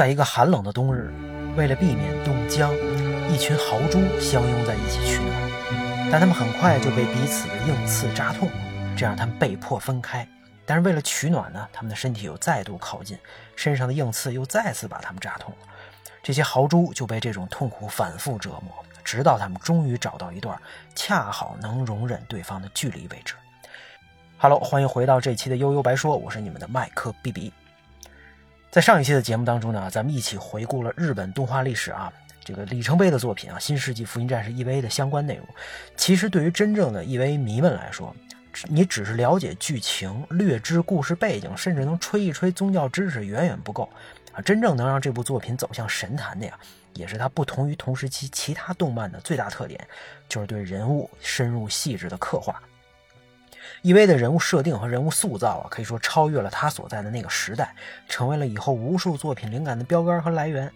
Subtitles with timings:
[0.00, 1.12] 在一个寒冷的冬日，
[1.58, 2.72] 为了避免冻僵，
[3.28, 8.48] 一群豪猪相拥在一起取暖，但他们很快就被彼此的硬刺扎痛，
[8.96, 10.26] 这让他们被迫分开。
[10.64, 13.18] 但是为了取暖呢，他们的身体又再度靠近，
[13.54, 15.66] 身上的硬刺又再次把他们扎痛了。
[16.22, 18.72] 这些豪猪就被这种痛苦反复折磨，
[19.04, 20.58] 直到他们终于找到一段
[20.94, 23.34] 恰好能容忍对方的距离为止。
[24.38, 27.52] Hello，欢迎回到这期的悠悠白说，我是你们的麦克 B B。
[28.70, 32.12] 在上一期的节目当中呢，咱们一起回顾了日本动画历史啊，
[32.44, 35.44] 这个里程碑的作品啊，《新世纪福音战士 EVA》的相关内容。
[35.96, 38.14] 其实对于真正的 EVA 迷们来说，
[38.68, 43.90] 你只是了解剧情、略知故事背景，甚至能吹一吹宗教知识，远远不够
[44.32, 44.40] 啊！
[44.40, 46.56] 真正能让这部作品走向神坛的呀，
[46.94, 49.84] 也是它不同于同时期其他动漫的最大特点，
[50.28, 52.62] 就是对人物深入细致的刻画。
[53.82, 57.74] EV 的人物设定和人物塑造啊，可以说超越了他所在的那个时代，
[58.08, 60.70] 成为了以后无数作品灵感的标杆和来源。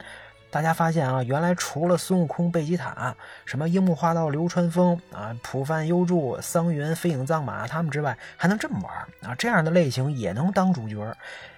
[0.51, 9.35] 大家发现啊，原来除了孙悟空、贝吉塔、什么樱木花道、流川枫啊、浦饭优助、桑云、飞影藏马他们之外，还能这么玩啊？
[9.35, 11.15] 这样的类型也能当主角。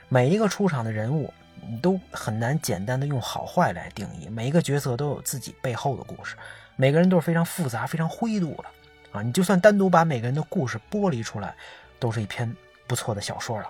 [0.08, 1.32] 每一个出场的人物，
[1.68, 4.28] 你都很难简单的用好坏来定义。
[4.28, 6.34] 每一个角色都有自己背后的故事，
[6.74, 8.64] 每个人都是非常复杂、非常灰度的。
[9.16, 11.54] 啊，你就算单独把每个人的故事剥离出来，
[11.98, 12.54] 都是一篇
[12.86, 13.66] 不错的小说了。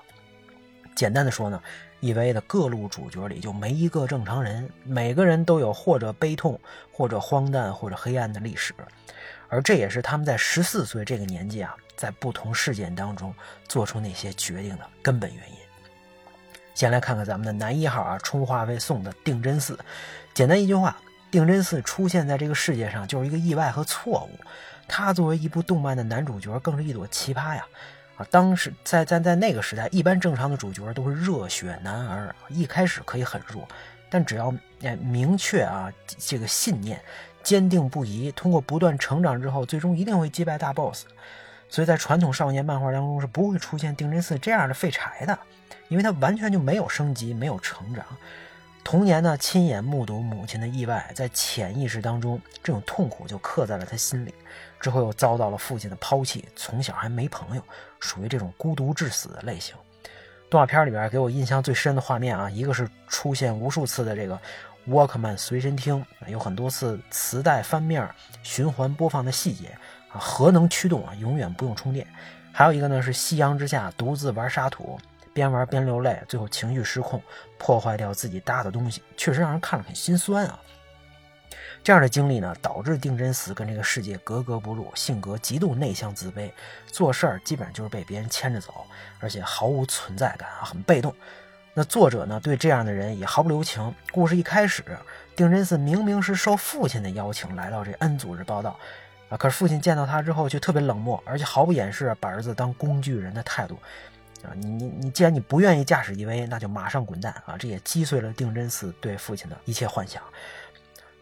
[0.94, 1.62] 简单的说呢
[2.00, 6.58] ，EVA 的各路主角里就没一个正常人，每个人都有或者悲痛，
[6.90, 8.74] 或者荒诞，或者黑暗的历史，
[9.48, 13.34] 而这也是他们在十四岁这个年纪啊，在不同事件当中
[13.68, 15.56] 做出那些决定的根本原因。
[16.74, 19.78] 先来看看咱们的男一号啊，充话费送的定真寺。
[20.32, 20.96] 简单一句话，
[21.36, 24.40] 定真寺出现在这个世界上就是一个意外和错误。
[24.88, 27.66] 他作为一部动漫的男主角，更是一朵奇葩呀！
[28.16, 33.68] 啊，当时在在在那个时代，一般正常的主角都是热血男儿，一开始可以很弱，
[34.08, 36.98] 但只要哎明确啊这个信念，
[37.42, 41.04] 坚定不移，通过不断成长之后，最终一定会击败大 boss。
[41.68, 45.38] 所以在传统少年漫画当中是不会出现定真寺这样的废柴的，
[45.88, 48.06] 因为他完全就没有升级，没有成长。
[48.86, 54.32] 童年呢，亲眼目睹母亲的意外，在潜意识当中，这种痛苦就刻在了他心里。
[54.78, 57.62] 之后又遭到了父亲的抛弃，从小还没朋友，
[57.98, 59.74] 属于这种孤独致死的类型。
[60.48, 64.38] 动画片里边给我印象最深的画面啊，一个是出现无数次的这个
[64.88, 68.08] Walkman 随身听，有很多次磁带翻面
[68.44, 69.76] 循环播放的细节
[70.12, 72.06] 啊，核能驱动啊，永远不用充电。
[72.52, 74.96] 还有一个呢是夕阳之下独自玩沙土。
[75.36, 77.22] 边玩边流泪，最后情绪失控，
[77.58, 80.58] 破坏掉自己搭的东西，确实让人看了很心酸啊。
[81.84, 86.50] 这样的经历呢，导致定真寺跟这个世界格格不入，性格极度内向自卑，
[86.86, 88.86] 做事儿基本上就是被别人牵着走，
[89.20, 91.14] 而且毫无存在感啊，很被动。
[91.74, 93.94] 那作者呢，对这样的人也毫不留情。
[94.10, 94.82] 故事一开始，
[95.36, 98.78] 定真寺明明是受父亲的邀请来到这 N 组织报道
[99.28, 103.78] 啊，可是父亲见到他之后却特别冷漠，而且毫不掩饰把儿子当工具人的态度。
[104.46, 107.56] 啊，你你你，既然你不愿意驾驶 EV，那就马上滚蛋啊！
[107.58, 110.22] 这也击碎了定真寺对父亲的一切幻想。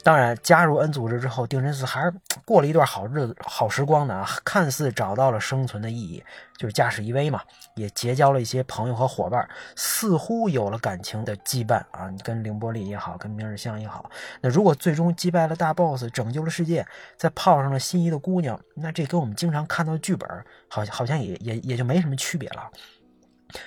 [0.03, 2.12] 当然，加入 N 组织之后，定真寺还是
[2.45, 6.23] 过了一段好日子、好时光的啊，看似找到了生存的意义，
[6.59, 7.41] 就是驾驶 EV 嘛，
[7.75, 12.11] 也结交了一些朋友和伙伴，似乎有了感情的羁绊啊。
[12.11, 14.11] 你跟凌波丽也好，跟明日香也好，
[14.43, 16.87] 那如果最终击败了大 boss，拯救了世界，
[17.17, 20.29] 再泡上了心仪的姑娘，那这跟我们经常看到的剧本，
[20.69, 22.71] 好像好像也也也就没什么区别了。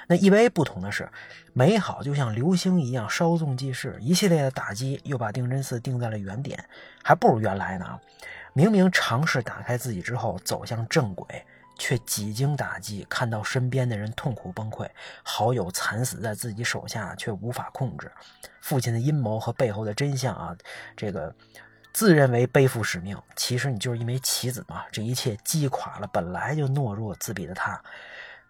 [0.08, 1.10] 那 EVA 不同的是，
[1.54, 6.64] 美好就像流星一样稍纵即逝，一系列的打击又把定真寺定在了原点，
[7.04, 8.00] 还不如原来呢。
[8.54, 11.46] 明明尝试打开自己之后走向正轨，
[11.78, 14.90] 却几经打击，看到身边的人痛苦崩溃，
[15.24, 18.12] 好友惨死在自己手下却无法控制，
[18.62, 20.58] 父亲的阴谋和背后的真相啊，
[20.96, 21.34] 这个
[21.94, 24.84] 自认为背负使命，其实你就是一枚棋子嘛。
[24.92, 27.80] 这一切击垮了本来就懦弱自闭的他。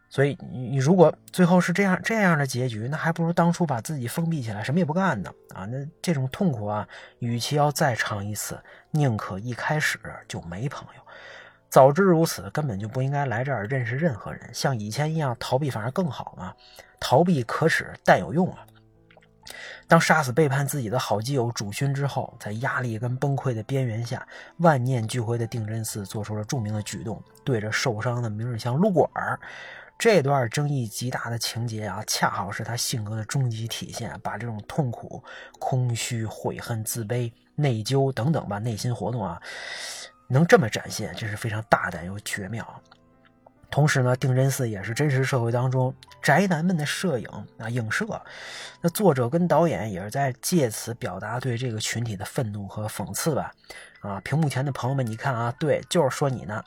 [0.09, 5.65] 所以你如果最后是这样这样的结局，那还不如当初把自己封闭起来，什么也不干呢啊！
[5.65, 6.87] 那这种痛苦啊，
[7.19, 8.57] 与其要再尝一次，
[8.91, 11.01] 宁可一开始就没朋友。
[11.69, 16.53] 早知如此，根本就不应该来这儿认识任何人，像以前一样逃避反而更好嘛。
[16.99, 18.65] 逃避可耻，但有用啊！
[19.87, 24.25] 当杀死背叛自己的好基友主勋之后，在压力跟崩溃的边缘下，
[24.59, 29.39] 万念俱灰的定真寺做出了著名的举动，对着受伤的明日香撸管儿。
[29.99, 35.23] 这段争议极大的情节啊，恰好是他性格的终极体现，把这种痛苦、
[35.59, 39.41] 空虚、悔恨、自卑、内疚等等吧内心活动啊，
[40.27, 42.81] 能这么展现，真是非常大胆又绝妙。
[43.69, 47.27] 同时呢，定真寺也是真实社会当中宅男们的摄影
[47.57, 48.05] 啊影射。
[48.81, 53.51] 那作者跟导演也是在借此表达对这个群体的愤怒和讽刺吧。
[53.99, 56.63] 啊，屏幕前的朋友们，你看啊，对，就是说你呢。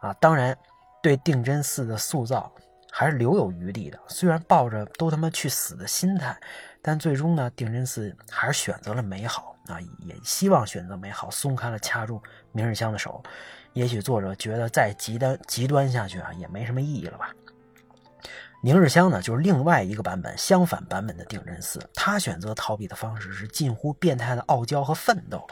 [0.00, 0.56] 啊，当然，
[1.02, 2.50] 对定真寺的塑造
[2.90, 3.98] 还是留有余地的。
[4.08, 6.38] 虽然抱着都他妈去死的心态，
[6.82, 12.22] 但最终呢，定真寺还是选择了美好啊，也希望选择美好，松开了掐住
[12.52, 13.22] 明日香的手。
[13.72, 17.30] 也许作者觉得再极端极端下去啊，也没什么意义了吧。
[18.62, 21.80] 明日香呢，就是另外一个版本，相反版本的定真寺。
[21.94, 25.46] 他选择逃避的方式是近乎变态的傲娇和奋斗。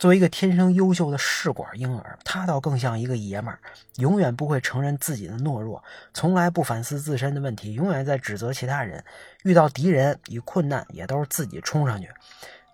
[0.00, 3.60] 作为一个天生优秀的试管婴儿，他倒更像一个爷们儿，
[3.96, 9.04] 永远不会承认自己的懦弱，从来不反思自身的问题，永远在指责其他人。
[9.42, 12.08] 遇到敌人与困难，也都是自己冲上去。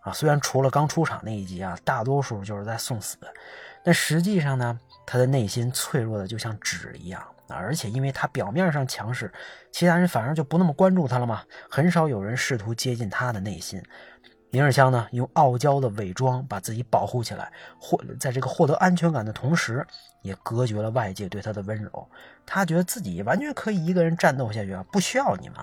[0.02, 3.16] 啊，虽然除了刚出场那一集啊，大多数就是在送死。
[3.82, 7.56] 但实际上呢，他的内心脆弱的就像纸一样啊！
[7.56, 9.32] 而且因为他表面上强势，
[9.72, 11.42] 其他人反而就不那么关注他了嘛。
[11.68, 13.82] 很少有人试图接近他的内心。
[14.56, 19.86] 明日香呢，用傲娇的伪装把自己保护起来，获在这个获得安全感的同时，
[20.22, 22.08] 也隔绝了外界对他的温柔。
[22.46, 25.58] 他觉得自己完全可以一个人战斗下去啊，不需要你们。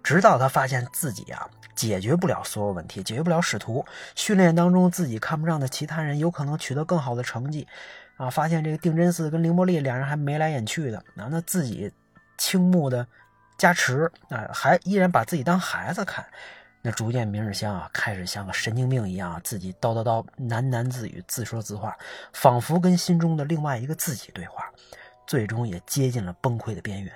[0.00, 1.44] 直到他发现自己啊。
[1.74, 7.66] 解决不了所有问题，解决不了使徒训练当中自己看不上的其他人有可能取得更好的成绩，
[8.16, 11.90] 啊，发现这个定真寺跟凌波丽两人还眉来眼去的，啊，那自己
[12.36, 13.04] 倾慕的
[13.58, 16.24] 加持啊，还依然把自己当孩子看，
[16.84, 21.96] 那逐渐明日香啊开始像个神经病一样，自己叨叨叨喃喃自语，自说自话，
[22.32, 24.68] 仿佛跟心中的另外一个自己对话，
[25.26, 27.12] 最终也接近了崩溃的边缘。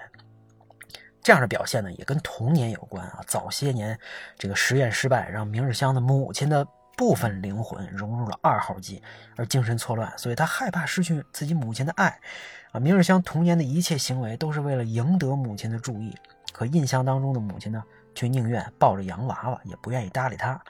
[1.20, 3.20] 这样的表现呢，也跟童年有关啊。
[3.26, 3.98] 早些年，
[4.38, 6.64] 这个实验失败，让明日香的母亲的
[6.96, 9.02] 部分灵魂融入了二号机，
[9.34, 12.20] 而精神错乱，所以他害怕失去自己母亲的爱。
[12.70, 16.16] 啊，明日香童年的一切行为都是为了赢得母亲的注意，
[16.52, 17.82] 可印象当中的母亲呢，
[18.16, 20.60] 却宁愿抱着洋娃娃，也不愿意搭理他。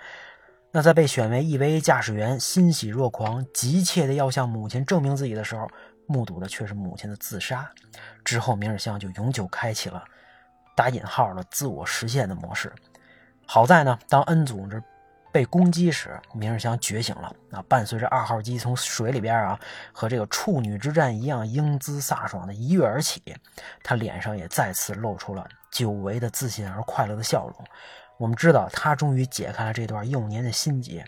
[0.70, 5.66] 那在被选为 EVA 驾驶员，欣喜若狂，急切的要向母亲证明自己的时候，
[6.06, 7.66] 目睹的却是母亲的自杀。
[8.22, 10.04] 之后，明日香就永久开启了。
[10.74, 12.70] 打引号的自我实现的模式，
[13.46, 14.82] 好在呢，当恩组织
[15.32, 17.62] 被攻击时，明日香觉醒了啊！
[17.68, 19.60] 伴随着二号机从水里边啊，
[19.92, 23.22] 和这个处女之战一样英姿飒爽的一跃而起，
[23.82, 27.64] 他脸上也再次露出了久违的自信而快乐的笑容。
[28.18, 31.04] 我们知道，他终于解开了这段幼年的心结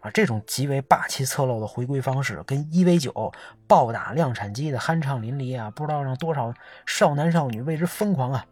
[0.00, 0.10] 啊！
[0.10, 3.32] 这种极为霸气侧漏的回归方式，跟一 v 九
[3.66, 6.52] 暴打量产机的酣畅淋漓啊，不知道让多少
[6.84, 8.44] 少男少女为之疯狂啊！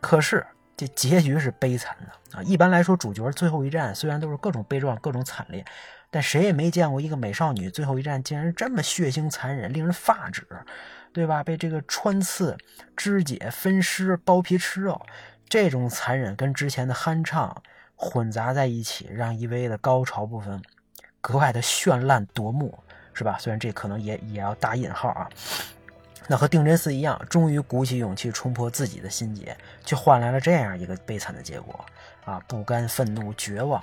[0.00, 0.44] 可是
[0.76, 2.42] 这结局是悲惨的啊！
[2.42, 5.64] 一般来说，主角最后一战虽然都是各种悲壮、各种惨烈，
[6.10, 10.46] 但谁也没见过一个美少女最后一战竟然这么血腥残忍，令人发指，
[11.14, 11.42] 对吧？
[11.42, 12.56] 被这个穿刺、
[12.94, 15.00] 肢解、分尸、剥皮吃肉，
[15.48, 17.62] 这种残忍跟之前的酣畅
[17.94, 20.60] 混杂在一起，让 EV 的高潮部分
[21.22, 22.78] 格外的绚烂夺目，
[23.14, 23.38] 是吧？
[23.38, 25.26] 虽然这可能也也要打引号啊。
[26.28, 31.84] 那和定真寺一样，终于鼓起勇气冲破自己的心结，却换来了这样一个悲惨的结果
[32.24, 32.42] 啊！
[32.48, 33.80] 不甘、愤怒、绝望，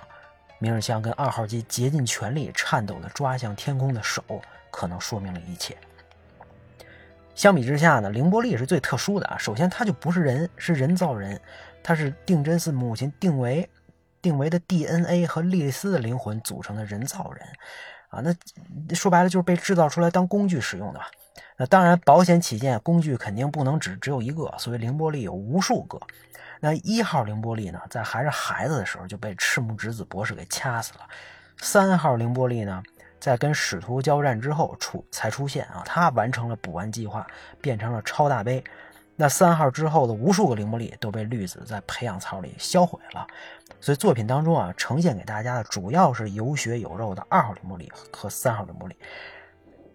[0.60, 4.22] 明日香跟二号机竭尽全力、颤抖的抓向天空的手，
[4.70, 5.78] 可能说明了一切。
[7.34, 9.38] 相比之下呢，凌波丽是最特殊的啊！
[9.38, 11.40] 首先，他就不是人，是人造人，
[11.82, 13.70] 他是定真寺母亲定为
[14.22, 17.48] 定为的 DNA 和莉莉丝的灵魂组成的人造人
[18.10, 18.22] 啊！
[18.22, 21.10] 那说白了，就是被制造出来当工具使用的吧。
[21.68, 26.00] 当然，保险起见，工具肯定不能只只有一个，所以凌波丽有无数个。
[26.60, 31.02] 那一号凌波丽呢，在还是孩子的时候就被赤木直子博士给掐死了。
[31.58, 32.82] 三号凌波丽呢，
[33.20, 37.28] 在跟使徒交战之后出才出现啊，他完成了补完计划，
[37.62, 38.64] 变成了超大杯。
[39.16, 43.28] 那三号之后的无数个凌波丽都被绿子在培养槽里销毁了。
[43.80, 48.96] 所以作品当中啊，呈现给大家的主要是有血有肉的二号凌波丽和三号凌波丽。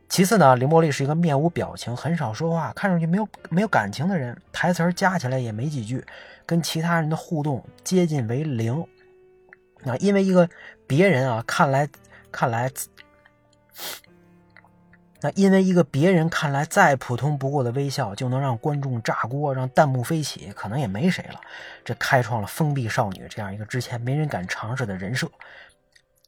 [0.09, 6.05] 其次呢，凌波丽是一个面无表情、很少说话、看上去没有没有感情的人，台词加起来也没几句，
[6.47, 8.85] 跟其他人的互动接近为零。
[9.83, 10.49] 那因为一个
[10.87, 11.89] 别人啊看来
[12.33, 12.71] 看来，
[15.21, 21.41] 那因为一个别人看来再普通不过的微笑，就能让观众炸锅、让弹幕飞起，可能也没谁了。
[21.85, 25.31] 这开创了封闭少女这样一个之前没人敢尝试的人设。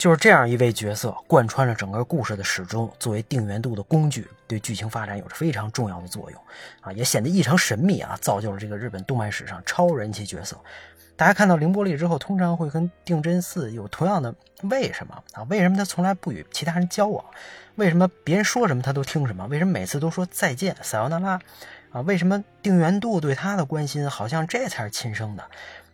[0.00, 6.42] 就是这样一位角色，贯穿了整个故事的始终，作为定元度的工具，对剧情发展有着非常重要的作用，
[6.80, 10.58] 啊，也显得异常神秘啊，造就了这个日本动漫史上超人气角色。
[11.16, 15.42] 大家看到凌波丽之后，通常会跟定真寺有同样的为什么啊？
[15.50, 17.22] 为什么他从来不与其他人交往？
[17.74, 19.46] 为什么别人说什么他都听什么？
[19.48, 21.38] 为什么每次都说再见，撒由那拉？
[21.90, 25.44] 啊，为什么定元度对他的关心好像这才是亲生的？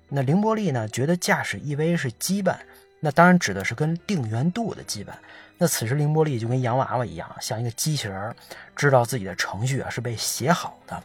[0.09, 2.55] 那凌波丽呢，觉得驾驶一威是羁绊，
[3.01, 5.11] 那当然指的是跟定元度的羁绊。
[5.59, 8.35] 那此时凌波丽就跟洋娃娃一样，像一个机器人，
[8.75, 11.03] 知道自己的程序啊是被写好的。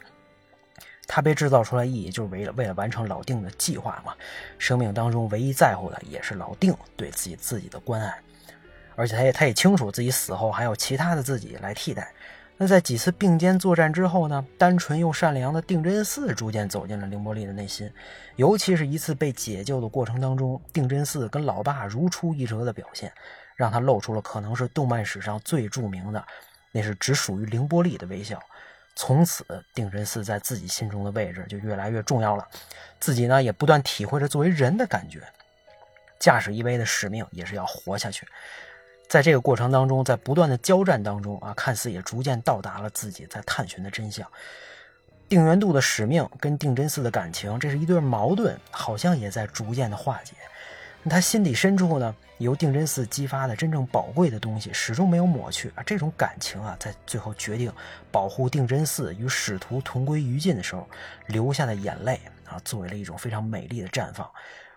[1.07, 4.13] 他被制造出来意义就是为了为了完成老定的计划嘛。
[4.57, 8.17] 生命当中唯一在乎的也是老定对自己自己的关爱，
[8.95, 12.13] 而且他也他也清楚自己死后还有其他的自己来替代。
[12.62, 14.46] 那在几次并肩作战之后呢？
[14.56, 17.91] 单纯又善良的定真寺逐渐走进了凌波丽的内心，
[18.36, 23.12] 尤其是一次被解救的过程当中，定真寺跟老爸如出一辙的表现，
[23.56, 26.24] 让他露出了可能是动漫史上最著名的，
[26.72, 28.39] 那是只属于凌波丽的微笑。
[28.96, 32.48] 从此，定真寺在自己心中的位置就越来越重要了。
[33.00, 35.24] 自己呢，也不断体会着作为人的感觉。
[36.20, 38.27] 驾驶一威的使命也是要活下去。
[39.12, 44.25] 在这个过程当中，在不断的交战当中啊，看似也逐渐到达了自己在探寻的真相。
[45.27, 50.32] 定元度的使命跟定真寺的感情，这是一对矛盾，好像也在逐渐的化解。
[51.10, 55.84] 他心底深处呢，由定真寺激发的真正宝贵的东西，始终没有抹去啊。
[55.86, 57.70] 这种感情啊，在最后决定
[58.13, 60.88] 保护定真寺与使徒同归于尽的时候，
[61.27, 64.25] 流下的眼泪啊，作为了一种非常美丽的绽放。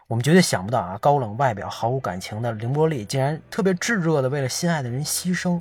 [0.06, 5.60] 我们绝对想不到啊，高冷外表、毫无感情的凌波丽，竟然特别炙热的为了心爱的人牺牲，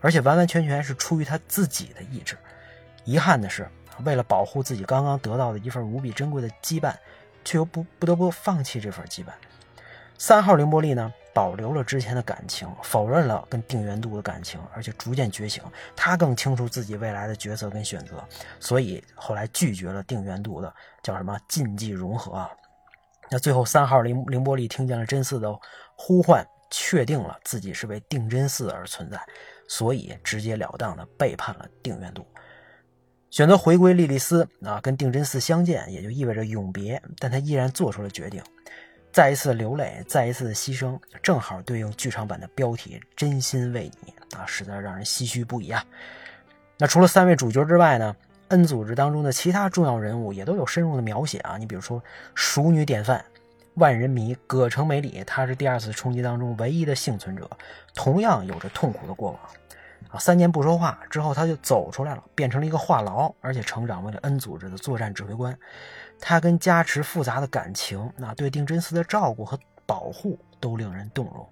[0.00, 2.36] 而且完完全全是出于他自己的意志。
[3.04, 3.68] 遗憾的是，
[4.04, 6.92] 为了保护自己刚刚得到的一份无比珍贵的羁绊，
[7.44, 9.28] 却又不不得不放弃这份羁绊。
[10.18, 15.62] 三号凌波丽呢，保留了之前的感情，否认了跟定元度的感情，而且逐渐觉醒。
[15.94, 18.24] 他更清楚自己未来的角色跟选择，
[18.58, 20.72] 所以后来拒绝了定元度的
[21.02, 22.50] 叫什么禁忌融合啊。
[23.30, 25.52] 那最后，三号凌凌波丽听见了真嗣的
[25.96, 29.20] 呼唤，确定了自己是为定真寺而存在，
[29.68, 32.26] 所以直截了当的背叛了定元度，
[33.30, 37.00] 选择回归莉莉丝啊，跟定真寺相见，也就意味着永别。
[37.18, 38.42] 但他依然做出了决定，
[39.12, 45.84] 再一次流泪，再一次的牺牲，正好对应剧场版的标题“真心为你”啊，实在让人唏嘘不已啊。
[46.76, 48.14] 那除了三位主角之外呢
[48.54, 52.00] ？N 组织当中的其他重要人物也都有深入的描写啊，你比如说
[52.36, 53.24] 熟女典范、
[53.74, 57.50] 万人迷葛城美里，她是第二次冲击当中唯一的幸存者，
[57.96, 59.40] 同样有着痛苦的过往
[60.08, 60.20] 啊。
[60.20, 65.58] 三年不说话之后，他就走出来了，变成了一个话痨，而且成长为了 N 组织的作战指挥官。
[66.20, 71.44] 他跟加持复杂的感情，那对定真寺的照顾和保护都令人动容。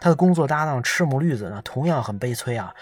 [0.00, 2.74] 他的工作搭档赤木绿子呢，同样很悲催啊，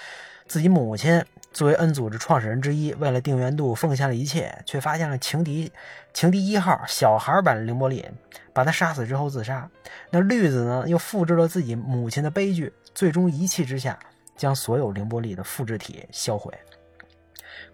[0.47, 1.23] 自己母亲。
[1.52, 5.71] 作为 N 组织创始人之一，为了定元度奉献了一切，却发现了情敌
[6.14, 8.09] 情敌一号小孩版的凌波丽，
[8.52, 9.69] 把他杀死之后自杀。
[10.11, 13.99] 那绿子呢，又复制了自己母亲的悲剧，最终一气之下
[14.37, 16.52] 将所有凌波丽的复制体销毁。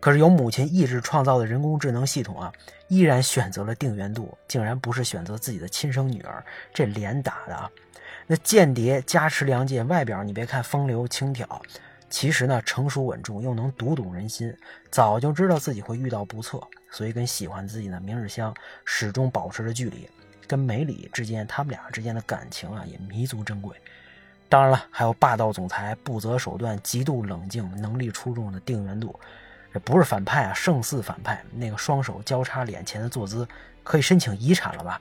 [0.00, 2.52] 可是由母亲意志创造的人工智能系统啊，
[2.88, 7.71] 依然选择了定元度，竟然不是选择自己的亲生女儿，这脸打的啊！
[8.26, 11.47] 那间谍加持良介，外表你别看风流轻佻。
[12.09, 14.57] 其实呢，成熟稳重又能读懂人心，
[14.91, 16.61] 早就知道自己会遇到不测，
[16.91, 20.09] 所以跟喜欢自己的明日香始终保持着距离。
[20.47, 23.77] 跟梅里之间，他们俩之间的感情啊，也弥足珍贵。
[24.49, 29.19] 当然了，还有霸道总裁、不择手段、极度冷静、能力出众的定元度，
[29.75, 31.43] 这不是反派啊，胜似反派。
[31.53, 33.47] 那个双手交叉脸前的坐姿，
[33.83, 35.01] 可以申请遗产了吧？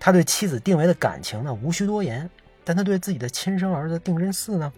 [0.00, 2.28] 他对妻子定为的感情呢，无需多言。
[2.64, 4.72] 但他对自己的亲生儿子定真寺呢？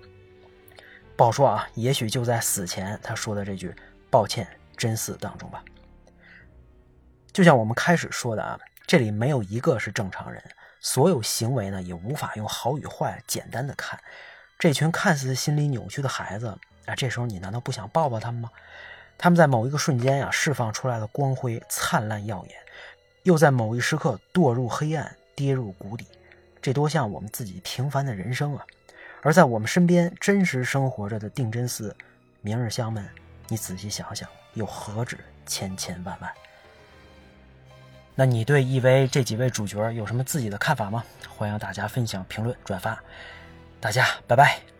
[1.16, 3.74] 不好说啊，也许就在死前他说的这句
[4.10, 4.46] “抱歉，
[4.76, 5.64] 真死”当中吧。
[7.32, 10.42] 就像我们开始说的啊，这里没有一个是正常人，
[10.80, 13.98] 所有行为呢也无法用好与坏简单的看。
[14.58, 16.48] 这群看似心理扭曲的孩子
[16.84, 18.50] 啊，这时候你难道不想抱抱他们吗？
[19.16, 22.58] 他们在某一个瞬间呀释放出来的光辉灿烂耀眼，
[23.22, 26.06] 又在某一时刻堕入黑暗，跌入谷底。
[26.60, 28.66] 这多像我们自己平凡的人生啊！
[29.22, 31.96] 而在我们身边真实生活着的定真寺
[32.42, 33.08] 明日香们，
[33.48, 36.30] 你仔细想想，又何止千千万万？
[38.14, 41.04] 那你对 EV 这几位主角有什么自己的看法吗？
[41.28, 42.98] 欢迎大家分享、评论、转发。
[43.80, 44.75] 大家拜拜。